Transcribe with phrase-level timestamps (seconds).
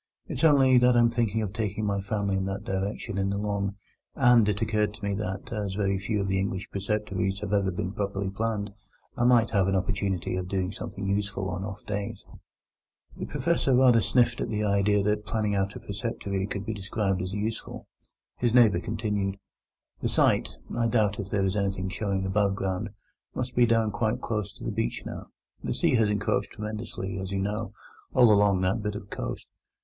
[0.27, 3.75] It's only that I'm thinking of taking my family in that direction in the Long,
[4.15, 7.69] and it occurred to me that, as very few of the English preceptories have ever
[7.69, 8.71] been properly planned,
[9.15, 12.25] I might have an opportunity of doing something useful on off days."
[13.15, 17.21] The Professor rather sniffed at the idea that planning out a preceptory could be described
[17.21, 17.85] as useful.
[18.37, 19.37] His neighbour continued:
[20.01, 24.63] "The site—I doubt if there is anything showing above ground—must be down quite close to
[24.63, 25.27] the beach now.
[25.63, 27.73] The sea has encroached tremendously, as you know,
[28.15, 29.45] all along that bit of coast.